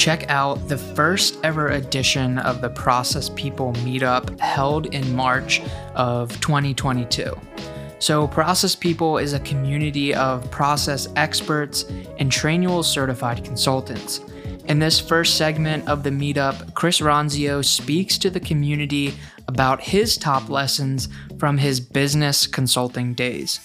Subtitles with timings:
[0.00, 5.60] Check out the first ever edition of the Process People Meetup held in March
[5.94, 7.38] of 2022.
[7.98, 11.84] So, Process People is a community of process experts
[12.18, 14.20] and Trainual certified consultants.
[14.68, 19.12] In this first segment of the meetup, Chris Ronzio speaks to the community
[19.48, 23.60] about his top lessons from his business consulting days.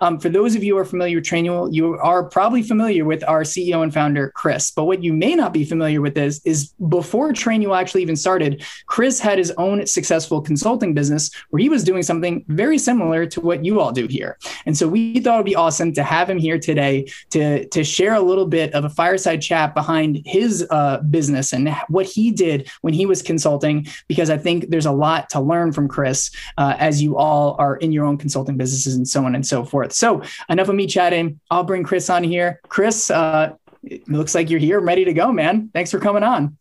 [0.00, 3.26] Um, for those of you who are familiar with Trainual, you are probably familiar with
[3.28, 4.70] our CEO and founder, Chris.
[4.70, 8.64] But what you may not be familiar with is, is before Trainual actually even started,
[8.86, 13.40] Chris had his own successful consulting business where he was doing something very similar to
[13.40, 14.38] what you all do here.
[14.66, 18.14] And so we thought it'd be awesome to have him here today to, to share
[18.14, 22.70] a little bit of a fireside chat behind his uh, business and what he did
[22.82, 26.76] when he was consulting, because I think there's a lot to learn from Chris uh,
[26.78, 29.87] as you all are in your own consulting businesses and so on and so forth
[29.96, 30.26] forth.
[30.26, 31.40] So enough of me chatting.
[31.50, 32.60] I'll bring Chris on here.
[32.68, 35.70] Chris, uh, it looks like you're here, ready to go, man.
[35.72, 36.56] Thanks for coming on.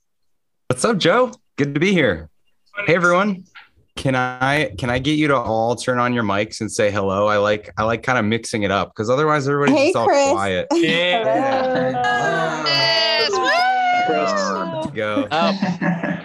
[0.69, 1.31] What's up, Joe?
[1.55, 2.29] Good to be here.
[2.85, 3.45] Hey, everyone.
[3.95, 7.25] Can I can I get you to all turn on your mics and say hello?
[7.25, 10.29] I like I like kind of mixing it up because otherwise everybody's hey, all Chris.
[10.31, 10.67] quiet.
[10.75, 11.23] Yeah.
[14.93, 15.27] Go.
[15.29, 15.51] Oh.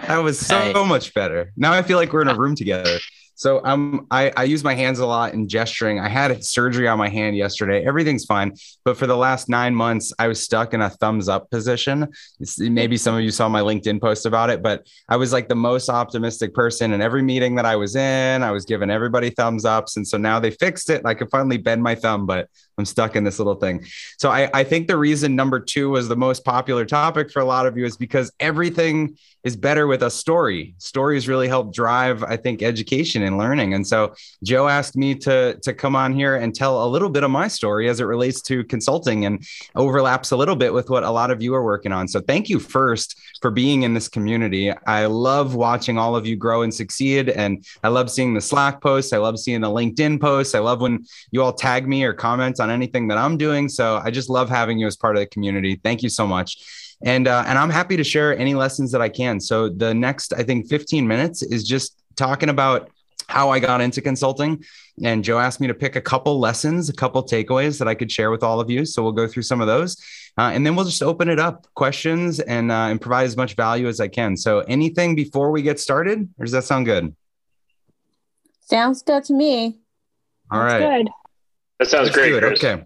[0.07, 0.87] That was so hey.
[0.87, 1.51] much better.
[1.55, 2.97] Now I feel like we're in a room together.
[3.43, 5.99] So um, I, I use my hands a lot in gesturing.
[5.99, 7.85] I had surgery on my hand yesterday.
[7.85, 8.53] Everything's fine.
[8.85, 12.07] But for the last nine months, I was stuck in a thumbs up position.
[12.39, 15.49] It's, maybe some of you saw my LinkedIn post about it, but I was like
[15.49, 18.43] the most optimistic person in every meeting that I was in.
[18.43, 19.97] I was giving everybody thumbs ups.
[19.97, 21.01] And so now they fixed it.
[21.03, 23.85] I could finally bend my thumb, but I'm stuck in this little thing.
[24.17, 27.45] So I, I think the reason number two was the most popular topic for a
[27.45, 30.73] lot of you is because everything is better with a story.
[30.77, 33.73] Stories really help drive, I think, education and learning.
[33.73, 37.23] And so Joe asked me to, to come on here and tell a little bit
[37.23, 39.45] of my story as it relates to consulting and
[39.75, 42.07] overlaps a little bit with what a lot of you are working on.
[42.07, 44.71] So thank you first for being in this community.
[44.87, 47.27] I love watching all of you grow and succeed.
[47.29, 49.11] And I love seeing the Slack posts.
[49.11, 50.55] I love seeing the LinkedIn posts.
[50.55, 53.69] I love when you all tag me or comment on anything that I'm doing.
[53.69, 55.79] So I just love having you as part of the community.
[55.83, 56.57] Thank you so much
[57.03, 59.39] and uh, and I'm happy to share any lessons that I can.
[59.39, 62.89] So the next, I think, 15 minutes is just talking about
[63.27, 64.63] how I got into consulting.
[65.03, 68.11] And Joe asked me to pick a couple lessons, a couple takeaways that I could
[68.11, 68.85] share with all of you.
[68.85, 69.97] So we'll go through some of those,
[70.37, 73.55] uh, and then we'll just open it up, questions, and uh, and provide as much
[73.55, 74.37] value as I can.
[74.37, 77.15] So anything before we get started, or does that sound good?
[78.61, 79.79] Sounds good to me.
[80.51, 81.03] All right.
[81.03, 81.09] Good.
[81.83, 82.43] That sounds Let's great.
[82.45, 82.81] Okay.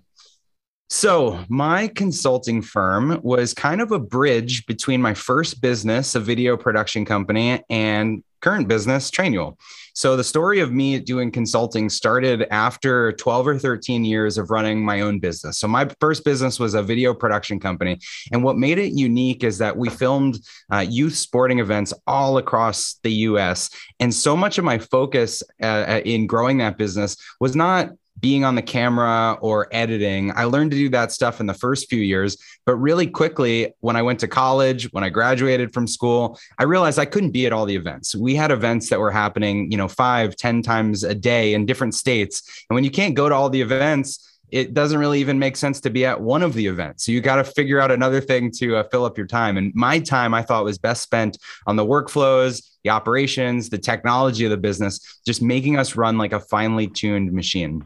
[0.90, 6.58] So, my consulting firm was kind of a bridge between my first business, a video
[6.58, 9.60] production company, and current business, Trainual.
[9.94, 14.84] So, the story of me doing consulting started after 12 or 13 years of running
[14.84, 15.60] my own business.
[15.60, 18.00] So, my first business was a video production company.
[18.32, 20.40] And what made it unique is that we filmed
[20.74, 23.70] uh, youth sporting events all across the US.
[24.00, 28.56] And so much of my focus uh, in growing that business was not being on
[28.56, 30.32] the camera or editing.
[30.36, 33.96] I learned to do that stuff in the first few years, but really quickly when
[33.96, 37.54] I went to college, when I graduated from school, I realized I couldn't be at
[37.54, 38.16] all the events.
[38.16, 41.96] We had events that were happening, you know, five, ten times a day in different
[41.96, 42.66] states.
[42.70, 45.82] And when you can't go to all the events, it doesn't really even make sense
[45.82, 47.06] to be at one of the events.
[47.06, 49.58] So you got to figure out another thing to uh, fill up your time.
[49.58, 54.46] And my time I thought was best spent on the workflows, the operations, the technology
[54.46, 57.86] of the business, just making us run like a finely tuned machine.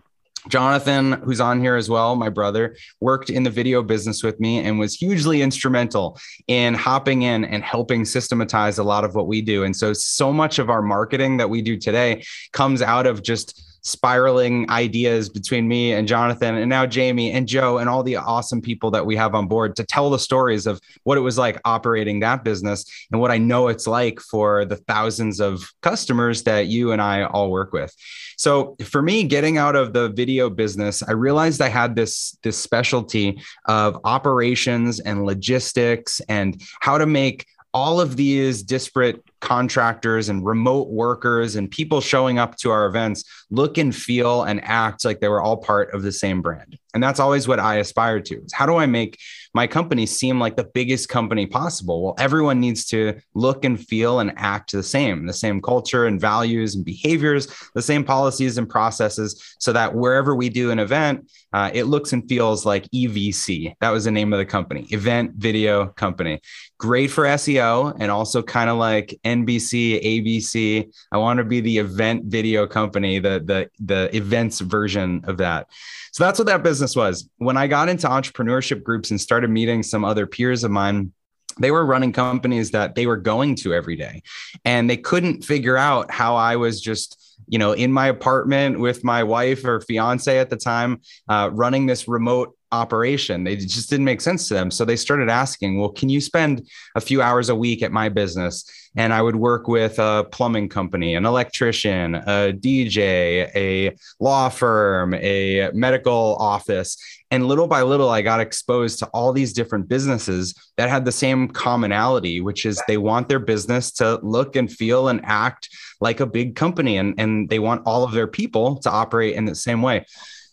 [0.49, 4.59] Jonathan, who's on here as well, my brother, worked in the video business with me
[4.59, 9.41] and was hugely instrumental in hopping in and helping systematize a lot of what we
[9.41, 9.63] do.
[9.63, 12.23] And so, so much of our marketing that we do today
[12.53, 17.79] comes out of just spiraling ideas between me and Jonathan and now Jamie and Joe
[17.79, 20.79] and all the awesome people that we have on board to tell the stories of
[21.03, 24.75] what it was like operating that business and what I know it's like for the
[24.75, 27.95] thousands of customers that you and I all work with.
[28.37, 32.57] So for me, getting out of the video business, I realized I had this, this
[32.57, 40.45] specialty of operations and logistics and how to make all of these disparate contractors and
[40.45, 45.19] remote workers and people showing up to our events look and feel and act like
[45.19, 46.77] they were all part of the same brand.
[46.93, 48.43] And that's always what I aspire to.
[48.43, 49.17] Is How do I make
[49.53, 52.03] my company seem like the biggest company possible?
[52.03, 56.19] Well, everyone needs to look and feel and act the same, the same culture and
[56.19, 61.29] values and behaviors, the same policies and processes, so that wherever we do an event,
[61.53, 63.73] uh, it looks and feels like EVC.
[63.81, 66.41] That was the name of the company, Event Video Company.
[66.77, 70.91] Great for SEO and also kind of like NBC, ABC.
[71.11, 75.67] I want to be the event video company, the the the events version of that.
[76.11, 77.29] So that's what that business was.
[77.37, 81.13] When I got into entrepreneurship groups and started meeting some other peers of mine,
[81.59, 84.23] they were running companies that they were going to every day
[84.65, 87.17] and they couldn't figure out how I was just
[87.47, 91.85] you know, in my apartment with my wife or fiance at the time, uh, running
[91.85, 93.43] this remote operation.
[93.43, 94.71] They just didn't make sense to them.
[94.71, 98.09] So they started asking, well, can you spend a few hours a week at my
[98.09, 98.69] business?
[98.95, 105.13] And I would work with a plumbing company, an electrician, a DJ, a law firm,
[105.13, 106.97] a medical office.
[107.29, 111.11] And little by little, I got exposed to all these different businesses that had the
[111.13, 115.69] same commonality, which is they want their business to look and feel and act
[116.01, 116.97] like a big company.
[116.97, 120.05] And, and they want all of their people to operate in the same way.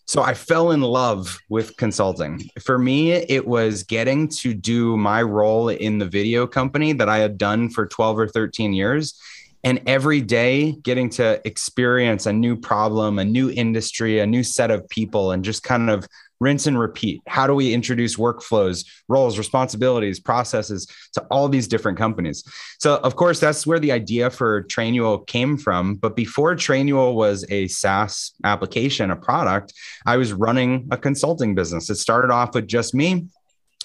[0.09, 2.49] So I fell in love with consulting.
[2.59, 7.19] For me, it was getting to do my role in the video company that I
[7.19, 9.21] had done for 12 or 13 years.
[9.63, 14.71] And every day getting to experience a new problem, a new industry, a new set
[14.71, 16.07] of people, and just kind of
[16.39, 17.21] rinse and repeat.
[17.27, 22.43] How do we introduce workflows, roles, responsibilities, processes to all these different companies?
[22.79, 25.95] So, of course, that's where the idea for Trainual came from.
[25.95, 29.73] But before Trainual was a SaaS application, a product,
[30.05, 31.89] I was running a consulting business.
[31.89, 33.27] It started off with just me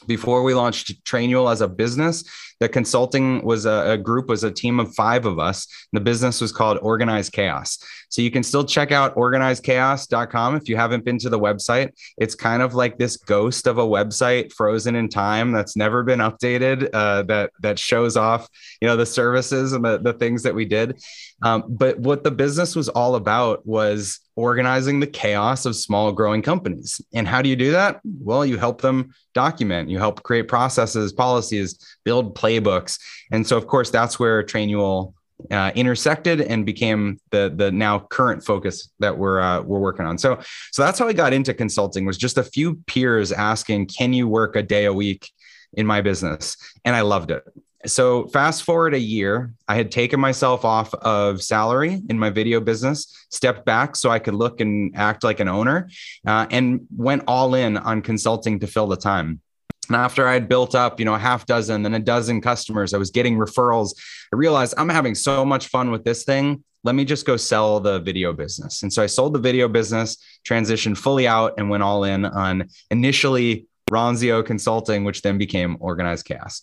[0.07, 2.25] before we launched Trainual as a business,
[2.61, 5.67] the consulting was a, a, group, was a team of five of us.
[5.93, 7.79] The business was called Organized Chaos.
[8.15, 11.91] So you can still check out organizedchaos.com if you haven't been to the website.
[12.17, 16.21] It's kind of like this ghost of a website frozen in time that's never been
[16.21, 16.91] updated.
[16.93, 18.49] Uh, that that shows off,
[18.81, 21.03] you know, the services and the, the things that we did.
[21.43, 26.41] Um, but what the business was all about was organizing the chaos of small growing
[26.41, 27.01] companies.
[27.15, 28.01] And how do you do that?
[28.05, 33.01] Well, you help them document, you help create processes, policies, build playbooks.
[33.33, 35.15] And so, of course, that's where Trainual
[35.51, 40.19] uh, intersected and became the the now current focus that we're uh, we're working on.
[40.19, 40.39] So
[40.73, 44.29] so that's how I got into consulting was just a few peers asking, "Can you
[44.29, 45.31] work a day a week
[45.75, 47.45] in my business?" And I loved it
[47.87, 52.61] so fast forward a year i had taken myself off of salary in my video
[52.61, 55.89] business stepped back so i could look and act like an owner
[56.27, 59.41] uh, and went all in on consulting to fill the time
[59.89, 62.95] and after i had built up you know a half dozen then a dozen customers
[62.95, 63.95] i was getting referrals
[64.33, 67.81] i realized i'm having so much fun with this thing let me just go sell
[67.81, 70.17] the video business and so i sold the video business
[70.49, 76.25] transitioned fully out and went all in on initially ronzio consulting which then became organized
[76.25, 76.63] chaos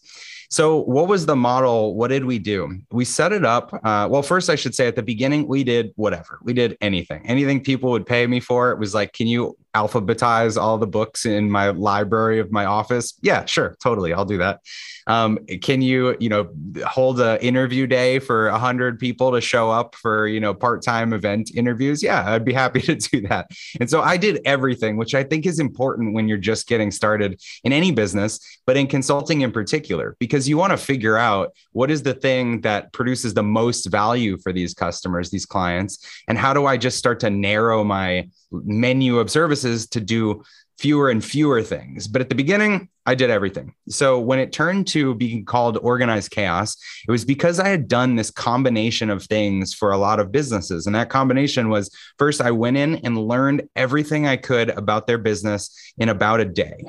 [0.51, 1.95] so, what was the model?
[1.95, 2.81] What did we do?
[2.91, 3.73] We set it up.
[3.73, 6.39] Uh, well, first, I should say at the beginning, we did whatever.
[6.44, 8.71] We did anything, anything people would pay me for.
[8.71, 13.13] It was like, can you alphabetize all the books in my library of my office?
[13.21, 14.13] Yeah, sure, totally.
[14.13, 14.62] I'll do that.
[15.07, 16.50] Um, can you, you know,
[16.85, 21.13] hold an interview day for a hundred people to show up for, you know, part-time
[21.13, 22.03] event interviews?
[22.03, 23.50] Yeah, I'd be happy to do that.
[23.79, 27.41] And so I did everything, which I think is important when you're just getting started
[27.63, 31.90] in any business, but in consulting in particular, because you want to figure out what
[31.90, 36.54] is the thing that produces the most value for these customers, these clients, and how
[36.54, 40.44] do I just start to narrow my menu of services to do
[40.81, 42.08] fewer and fewer things.
[42.08, 43.76] But at the beginning, I did everything.
[43.90, 46.76] So when it turned to being called organized chaos,
[47.08, 50.88] it was because I had done this combination of things for a lot of businesses.
[50.88, 55.20] And that combination was first, I went in and learned everything I could about their
[55.20, 56.86] business in about a day.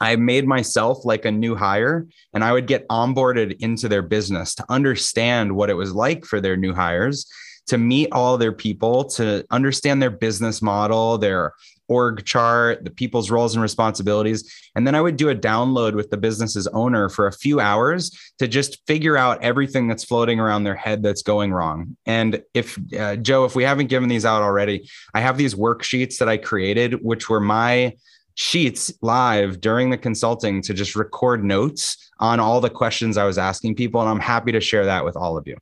[0.00, 4.56] I made myself like a new hire and I would get onboarded into their business
[4.56, 7.26] to understand what it was like for their new hires
[7.66, 11.52] to meet all their people, to understand their business model, their
[11.88, 14.50] org chart, the people's roles and responsibilities.
[14.74, 18.10] And then I would do a download with the business's owner for a few hours
[18.38, 21.96] to just figure out everything that's floating around their head that's going wrong.
[22.06, 26.18] And if, uh, Joe, if we haven't given these out already, I have these worksheets
[26.18, 27.94] that I created, which were my
[28.34, 33.38] sheets live during the consulting to just record notes on all the questions I was
[33.38, 34.00] asking people.
[34.00, 35.56] And I'm happy to share that with all of you.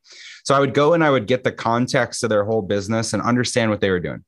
[0.44, 3.22] So I would go and I would get the context of their whole business and
[3.22, 4.24] understand what they were doing.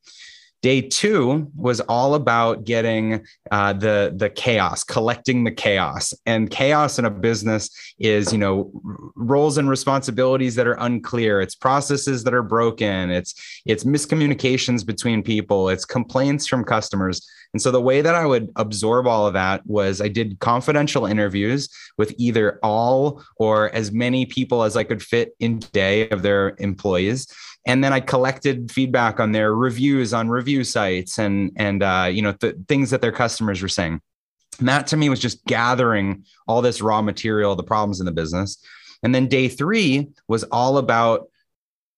[0.63, 6.99] Day two was all about getting uh, the the chaos, collecting the chaos, and chaos
[6.99, 8.73] in a business is you know
[9.15, 11.43] roles and responsibilities that are unclear.
[11.43, 13.11] It's processes that are broken.
[13.11, 13.35] It's
[13.67, 15.69] it's miscommunications between people.
[15.69, 17.29] It's complaints from customers.
[17.55, 21.07] And so the way that I would absorb all of that was I did confidential
[21.07, 26.23] interviews with either all or as many people as I could fit in day of
[26.23, 27.27] their employees
[27.67, 32.23] and then I collected feedback on their reviews on review sites and and uh, you
[32.23, 34.01] know the things that their customers were saying.
[34.59, 38.13] And that to me was just gathering all this raw material, the problems in the
[38.13, 38.63] business.
[39.03, 41.29] And then day three was all about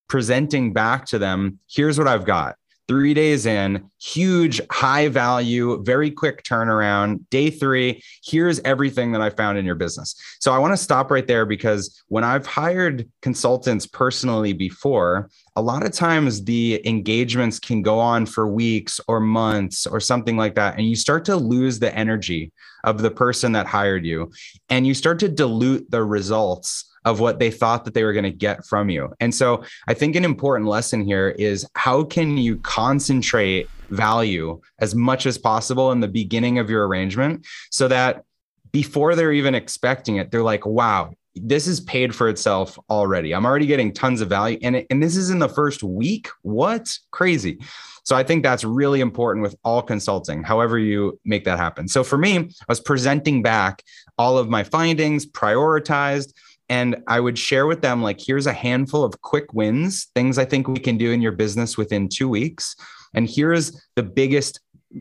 [0.08, 2.56] presenting back to them here's what I've got
[2.88, 7.20] three days in, huge, high value, very quick turnaround.
[7.30, 10.14] Day three, here's everything that I found in your business.
[10.40, 15.62] So I want to stop right there because when I've hired consultants personally before, a
[15.62, 20.54] lot of times the engagements can go on for weeks or months or something like
[20.54, 20.76] that.
[20.76, 22.52] And you start to lose the energy
[22.84, 24.30] of the person that hired you
[24.68, 28.24] and you start to dilute the results of what they thought that they were going
[28.24, 29.14] to get from you.
[29.20, 34.94] And so I think an important lesson here is how can you concentrate value as
[34.94, 38.24] much as possible in the beginning of your arrangement so that
[38.72, 43.34] before they're even expecting it, they're like, wow, this is paid for itself already.
[43.34, 44.58] I'm already getting tons of value.
[44.62, 46.28] And, and this is in the first week.
[46.42, 46.98] What?
[47.12, 47.58] Crazy.
[48.04, 51.88] So I think that's really important with all consulting, however you make that happen.
[51.88, 53.82] So for me, I was presenting back
[54.16, 56.32] all of my findings, prioritized,
[56.68, 60.44] and I would share with them, like, here's a handful of quick wins, things I
[60.44, 62.74] think we can do in your business within two weeks.
[63.14, 64.60] And here's the biggest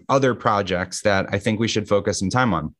[0.09, 2.75] other projects that I think we should focus some time on.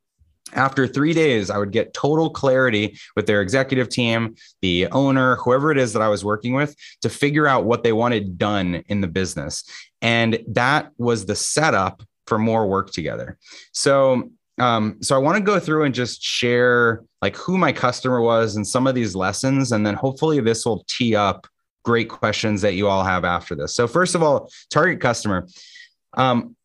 [0.54, 5.72] After three days, I would get total clarity with their executive team, the owner, whoever
[5.72, 9.02] it is that I was working with, to figure out what they wanted done in
[9.02, 9.64] the business.
[10.02, 13.38] And that was the setup for more work together.
[13.72, 18.22] So um, so I want to go through and just share like who my customer
[18.22, 21.48] was and some of these lessons, and then hopefully this will tee up
[21.84, 23.76] great questions that you all have after this.
[23.76, 25.48] So first of all, target customer.
[26.14, 26.56] Um,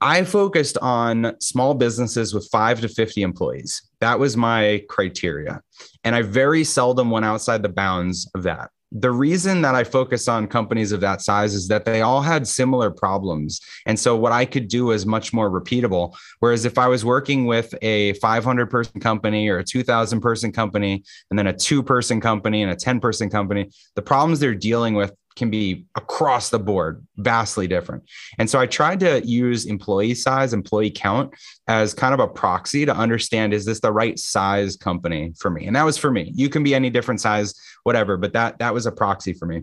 [0.00, 3.82] I focused on small businesses with five to 50 employees.
[4.00, 5.60] That was my criteria.
[6.04, 10.28] And I very seldom went outside the bounds of that the reason that I focus
[10.28, 13.60] on companies of that size is that they all had similar problems.
[13.86, 16.16] And so what I could do is much more repeatable.
[16.40, 21.04] Whereas if I was working with a 500 person company or a 2000 person company,
[21.30, 24.94] and then a two person company and a 10 person company, the problems they're dealing
[24.94, 28.02] with can be across the board vastly different.
[28.38, 31.32] And so I tried to use employee size, employee count
[31.68, 35.66] as kind of a proxy to understand is this the right size company for me?
[35.66, 36.32] And that was for me.
[36.34, 37.54] You can be any different size,
[37.84, 39.62] whatever, but that that was a proxy for me.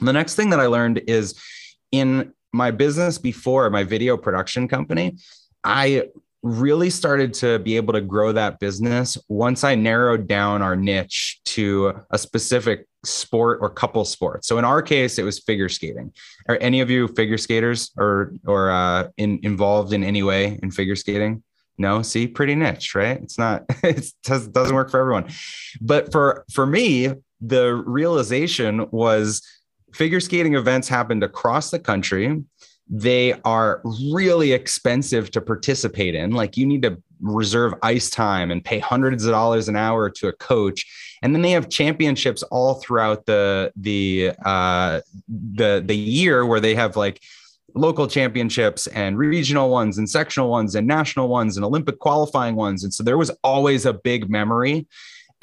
[0.00, 1.34] The next thing that I learned is
[1.92, 5.16] in my business before my video production company,
[5.64, 6.04] I
[6.42, 11.40] really started to be able to grow that business once I narrowed down our niche
[11.46, 14.46] to a specific sport or couple sports.
[14.46, 16.12] So in our case, it was figure skating.
[16.48, 20.70] Are any of you figure skaters or or uh, in, involved in any way in
[20.70, 21.42] figure skating?
[21.78, 23.20] No, see, pretty niche, right?
[23.22, 23.64] It's not.
[23.82, 25.28] It does, doesn't work for everyone.
[25.80, 29.42] But for for me, the realization was
[29.94, 32.42] figure skating events happened across the country.
[32.88, 33.80] They are
[34.12, 36.32] really expensive to participate in.
[36.32, 40.28] Like you need to reserve ice time and pay hundreds of dollars an hour to
[40.28, 40.86] a coach
[41.22, 46.74] and then they have championships all throughout the the uh, the the year where they
[46.74, 47.20] have like
[47.74, 52.82] local championships and regional ones and sectional ones and national ones and Olympic qualifying ones.
[52.82, 54.88] And so there was always a big memory.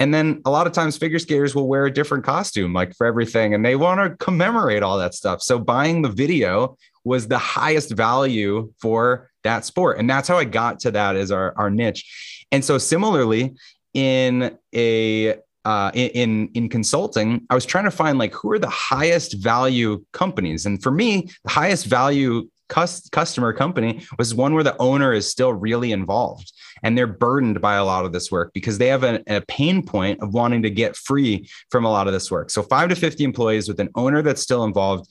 [0.00, 3.06] And then a lot of times figure skaters will wear a different costume, like for
[3.06, 5.42] everything, and they want to commemorate all that stuff.
[5.42, 9.98] So buying the video was the highest value for that sport.
[9.98, 12.44] And that's how I got to that as our, our niche.
[12.52, 13.54] And so similarly,
[13.94, 15.36] in a
[15.68, 19.90] uh, in in consulting, I was trying to find like who are the highest value
[20.12, 25.12] companies, and for me, the highest value cus- customer company was one where the owner
[25.12, 28.86] is still really involved and they're burdened by a lot of this work because they
[28.86, 32.30] have a, a pain point of wanting to get free from a lot of this
[32.30, 32.48] work.
[32.50, 35.10] So five to fifty employees with an owner that's still involved,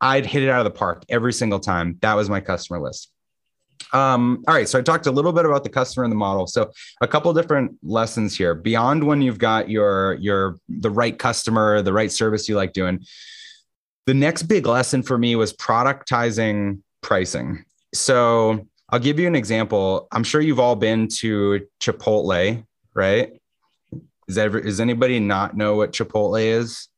[0.00, 1.98] I'd hit it out of the park every single time.
[2.00, 3.12] That was my customer list.
[3.92, 6.46] Um, all right, so I talked a little bit about the customer and the model.
[6.46, 8.54] So a couple different lessons here.
[8.54, 13.04] Beyond when you've got your your the right customer, the right service you like doing.
[14.06, 17.64] The next big lesson for me was productizing pricing.
[17.94, 20.06] So I'll give you an example.
[20.12, 22.64] I'm sure you've all been to Chipotle,
[22.94, 23.32] right?
[24.28, 26.88] Is ever is anybody not know what Chipotle is?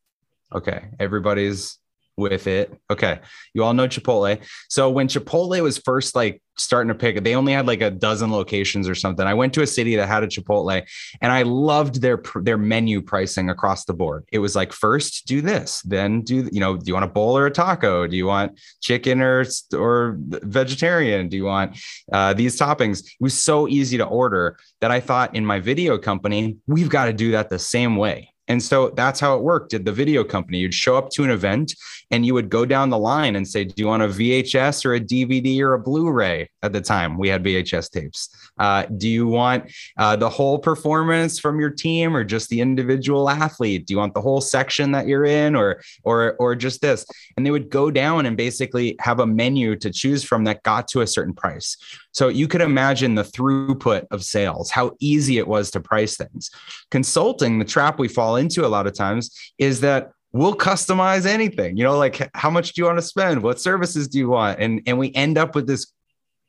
[0.53, 1.77] Okay, everybody's
[2.19, 2.73] with it.
[2.91, 3.19] Okay.
[3.53, 4.39] You all know Chipotle.
[4.69, 8.31] So when Chipotle was first like starting to pick, they only had like a dozen
[8.31, 9.25] locations or something.
[9.25, 10.85] I went to a city that had a Chipotle
[11.21, 14.25] and I loved their their menu pricing across the board.
[14.31, 17.37] It was like first do this, then do you know, do you want a bowl
[17.37, 18.05] or a taco?
[18.07, 21.29] Do you want chicken or or vegetarian?
[21.29, 21.79] Do you want
[22.11, 22.99] uh, these toppings?
[22.99, 27.05] It was so easy to order that I thought in my video company, we've got
[27.05, 28.33] to do that the same way.
[28.49, 30.57] And so that's how it worked at the video company.
[30.57, 31.75] You'd show up to an event
[32.11, 34.95] and you would go down the line and say, Do you want a VHS or
[34.95, 36.49] a DVD or a Blu ray?
[36.63, 38.29] At the time, we had VHS tapes.
[38.57, 43.29] Uh, do you want uh, the whole performance from your team or just the individual
[43.29, 43.85] athlete?
[43.85, 47.05] Do you want the whole section that you're in or, or, or just this?
[47.37, 50.87] And they would go down and basically have a menu to choose from that got
[50.89, 51.77] to a certain price.
[52.11, 56.49] So you could imagine the throughput of sales, how easy it was to price things.
[56.89, 61.75] Consulting, the trap we fall into a lot of times is that we'll customize anything
[61.75, 63.43] you know like how much do you want to spend?
[63.43, 64.59] What services do you want?
[64.59, 65.91] And and we end up with this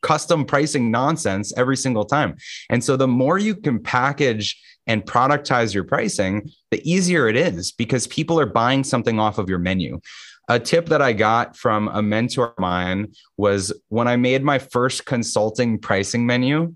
[0.02, 2.36] custom pricing nonsense every single time.
[2.70, 7.72] And so the more you can package and productize your pricing the easier it is
[7.72, 10.00] because people are buying something off of your menu.
[10.48, 14.58] A tip that I got from a mentor of mine was when I made my
[14.58, 16.74] first consulting pricing menu,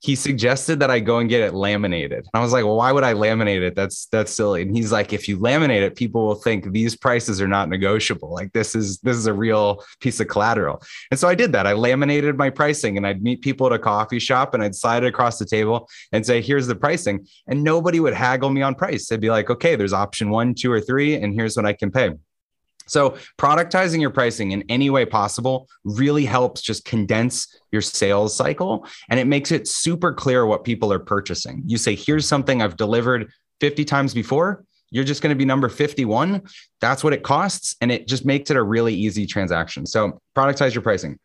[0.00, 2.26] he suggested that I go and get it laminated.
[2.32, 3.74] I was like, well, why would I laminate it?
[3.74, 4.62] That's that's silly.
[4.62, 8.32] And he's like, if you laminate it, people will think these prices are not negotiable.
[8.32, 10.82] Like this is this is a real piece of collateral.
[11.10, 11.66] And so I did that.
[11.66, 15.02] I laminated my pricing and I'd meet people at a coffee shop and I'd slide
[15.02, 17.26] it across the table and say, here's the pricing.
[17.48, 19.08] And nobody would haggle me on price.
[19.08, 21.90] They'd be like, okay, there's option one, two, or three, and here's what I can
[21.90, 22.10] pay.
[22.88, 28.86] So, productizing your pricing in any way possible really helps just condense your sales cycle
[29.10, 31.62] and it makes it super clear what people are purchasing.
[31.66, 33.30] You say, here's something I've delivered
[33.60, 34.64] 50 times before.
[34.90, 36.42] You're just going to be number 51.
[36.80, 37.76] That's what it costs.
[37.80, 39.86] And it just makes it a really easy transaction.
[39.86, 41.18] So, productize your pricing.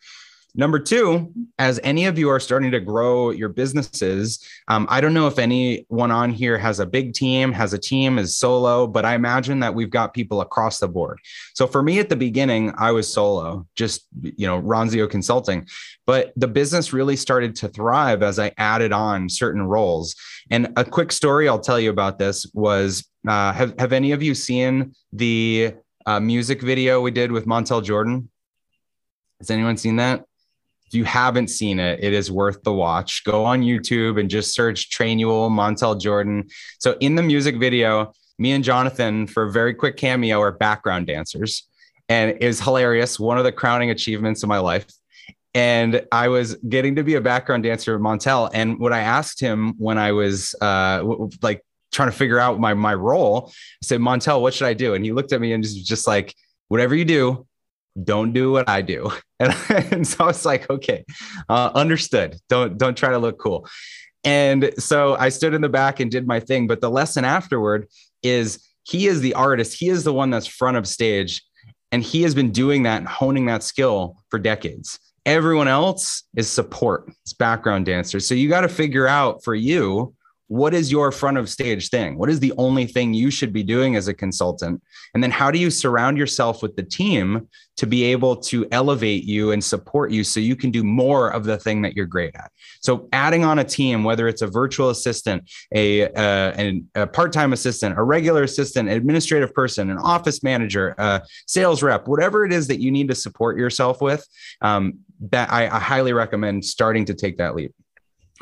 [0.55, 5.15] Number two, as any of you are starting to grow your businesses, um, I don't
[5.15, 9.03] know if anyone on here has a big team, has a team, is solo, but
[9.03, 11.17] I imagine that we've got people across the board.
[11.55, 15.67] So for me at the beginning, I was solo, just, you know, Ronzio Consulting.
[16.05, 20.15] But the business really started to thrive as I added on certain roles.
[20.51, 24.22] And a quick story I'll tell you about this was uh, have, have any of
[24.22, 25.73] you seen the
[26.06, 28.30] uh, music video we did with Montel Jordan?
[29.39, 30.25] Has anyone seen that?
[30.93, 33.23] If you haven't seen it, it is worth the watch.
[33.23, 36.47] Go on YouTube and just search Trainual Montel Jordan.
[36.77, 41.08] So in the music video, me and Jonathan, for a very quick cameo, are background
[41.08, 41.67] dancers.
[42.10, 43.19] And was hilarious.
[43.19, 44.86] One of the crowning achievements of my life.
[45.56, 48.51] And I was getting to be a background dancer with Montel.
[48.53, 51.03] And what I asked him when I was uh,
[51.41, 53.51] like trying to figure out my my role, I
[53.82, 54.93] said, Montel, what should I do?
[54.93, 56.36] And he looked at me and just, just like,
[56.67, 57.47] whatever you do,
[58.01, 59.12] don't do what I do.
[59.39, 59.53] And,
[59.91, 61.03] and so I was like, okay,
[61.49, 62.38] uh, understood.
[62.47, 63.67] Don't don't try to look cool.
[64.23, 66.65] And so I stood in the back and did my thing.
[66.65, 67.88] But the lesson afterward
[68.21, 69.77] is he is the artist.
[69.77, 71.43] He is the one that's front of stage.
[71.91, 74.97] And he has been doing that and honing that skill for decades.
[75.25, 78.25] Everyone else is support, it's background dancers.
[78.25, 80.13] So you got to figure out for you
[80.54, 82.16] what is your front of stage thing?
[82.16, 84.84] What is the only thing you should be doing as a consultant?
[85.16, 89.24] And then how do you surround yourself with the team to be able to elevate
[89.24, 92.36] you and support you so you can do more of the thing that you're great
[92.36, 92.52] at?
[92.82, 97.98] So adding on a team, whether it's a virtual assistant, a, uh, a part-time assistant,
[97.98, 102.80] a regular assistant, administrative person, an office manager, a sales rep, whatever it is that
[102.80, 104.24] you need to support yourself with,
[104.62, 105.00] um,
[105.32, 107.74] that I, I highly recommend starting to take that leap.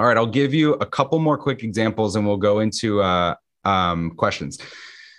[0.02, 3.36] All right, I'll give you a couple more quick examples and we'll go into uh,
[3.66, 4.58] um, questions.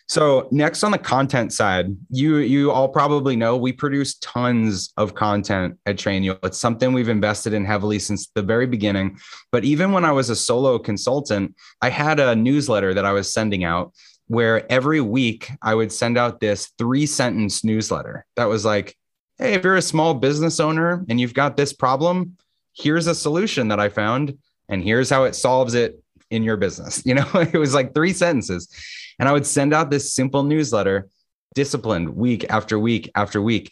[0.09, 5.15] So next on the content side, you you all probably know we produce tons of
[5.15, 6.37] content at Trainual.
[6.43, 9.21] It's something we've invested in heavily since the very beginning.
[9.53, 13.33] But even when I was a solo consultant, I had a newsletter that I was
[13.33, 13.95] sending out
[14.27, 18.97] where every week I would send out this three sentence newsletter that was like,
[19.39, 22.37] hey, if you're a small business owner and you've got this problem,
[22.73, 24.37] here's a solution that I found
[24.73, 27.03] and here's how it solves it in your business.
[27.07, 28.69] You know, it was like three sentences.
[29.19, 31.09] And I would send out this simple newsletter,
[31.55, 33.71] disciplined week after week after week.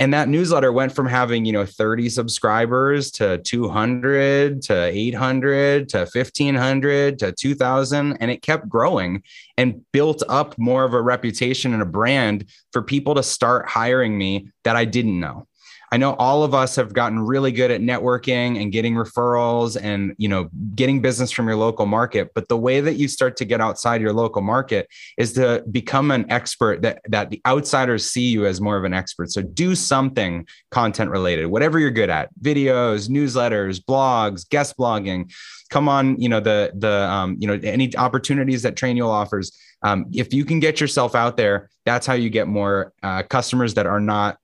[0.00, 5.98] And that newsletter went from having, you know, 30 subscribers to 200 to 800 to
[5.98, 8.16] 1500 to 2000.
[8.20, 9.24] And it kept growing
[9.56, 14.16] and built up more of a reputation and a brand for people to start hiring
[14.16, 15.47] me that I didn't know.
[15.90, 20.14] I know all of us have gotten really good at networking and getting referrals and,
[20.18, 22.30] you know, getting business from your local market.
[22.34, 26.10] But the way that you start to get outside your local market is to become
[26.10, 29.30] an expert that, that the outsiders see you as more of an expert.
[29.30, 35.32] So do something content related, whatever you're good at, videos, newsletters, blogs, guest blogging,
[35.70, 39.52] come on, you know, the, the, um, you know, any opportunities that Trainual offers.
[39.82, 43.74] Um, if you can get yourself out there, that's how you get more uh, customers
[43.74, 44.38] that are not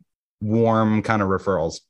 [0.44, 1.80] warm kind of referrals.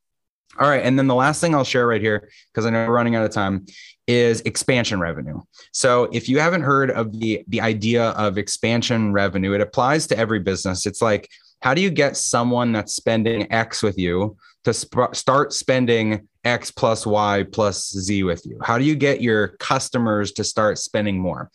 [0.59, 0.85] All right.
[0.85, 3.25] And then the last thing I'll share right here, because I know we're running out
[3.25, 3.67] of time,
[4.07, 5.41] is expansion revenue.
[5.73, 10.19] So if you haven't heard of the, the idea of expansion revenue, it applies to
[10.19, 10.87] every business.
[10.87, 11.29] It's like,
[11.61, 16.71] how do you get someone that's spending X with you to sp- start spending X
[16.71, 18.59] plus Y plus Z with you?
[18.63, 21.51] How do you get your customers to start spending more?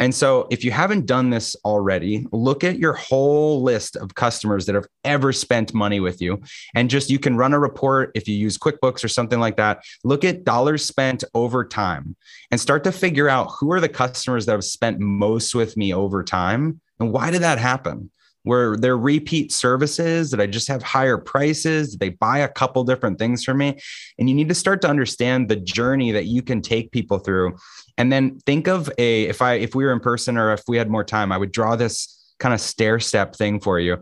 [0.00, 4.66] And so, if you haven't done this already, look at your whole list of customers
[4.66, 6.42] that have ever spent money with you.
[6.74, 9.84] And just you can run a report if you use QuickBooks or something like that.
[10.02, 12.16] Look at dollars spent over time
[12.50, 15.94] and start to figure out who are the customers that have spent most with me
[15.94, 18.10] over time and why did that happen?
[18.44, 21.96] Where they're repeat services that I just have higher prices.
[21.96, 23.78] They buy a couple different things from me.
[24.18, 27.56] And you need to start to understand the journey that you can take people through.
[27.98, 30.76] And then think of a if I if we were in person or if we
[30.76, 33.98] had more time, I would draw this kind of stair step thing for you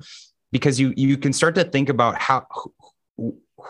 [0.50, 2.46] because you you can start to think about how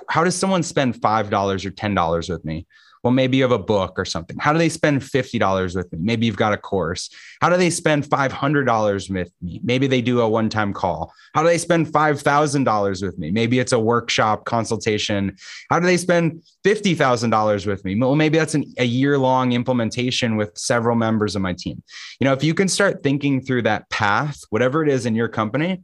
[0.08, 2.66] how does someone spend $5 or $10 with me?
[3.02, 4.36] Well, maybe you have a book or something.
[4.38, 5.98] How do they spend $50 with me?
[6.00, 7.10] Maybe you've got a course.
[7.40, 9.60] How do they spend $500 with me?
[9.64, 11.12] Maybe they do a one time call.
[11.34, 13.32] How do they spend $5,000 with me?
[13.32, 15.36] Maybe it's a workshop consultation.
[15.68, 17.98] How do they spend $50,000 with me?
[17.98, 21.82] Well, maybe that's an, a year long implementation with several members of my team.
[22.20, 25.28] You know, if you can start thinking through that path, whatever it is in your
[25.28, 25.82] company,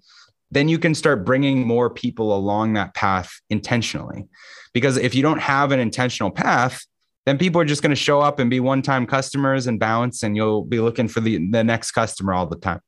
[0.50, 4.26] then you can start bringing more people along that path intentionally.
[4.72, 6.86] Because if you don't have an intentional path,
[7.28, 10.34] then people are just going to show up and be one-time customers and bounce and
[10.34, 12.80] you'll be looking for the, the next customer all the time.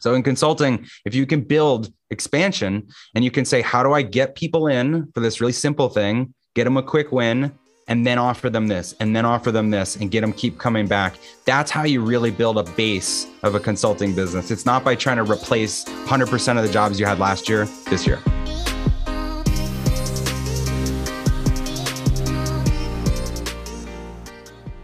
[0.00, 4.02] So in consulting if you can build expansion and you can say how do i
[4.02, 7.52] get people in for this really simple thing get them a quick win
[7.86, 10.88] and then offer them this and then offer them this and get them keep coming
[10.88, 11.14] back?
[11.44, 14.50] That's how you really build a base of a consulting business.
[14.50, 18.06] It's not by trying to replace 100% of the jobs you had last year this
[18.06, 18.18] year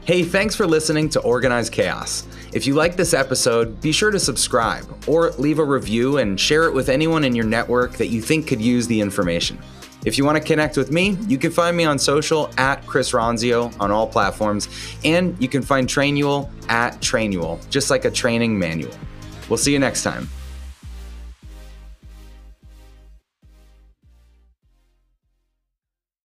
[0.04, 2.26] Hey, thanks for listening to Organized Chaos.
[2.52, 6.64] If you like this episode, be sure to subscribe or leave a review and share
[6.64, 9.58] it with anyone in your network that you think could use the information.
[10.04, 13.12] If you want to connect with me, you can find me on social at Chris
[13.12, 14.68] Ronzio on all platforms,
[15.06, 18.92] and you can find Trainual at Trainual, just like a training manual.
[19.48, 20.28] We'll see you next time.